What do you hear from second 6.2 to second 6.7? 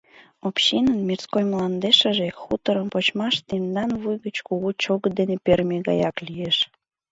лиеш.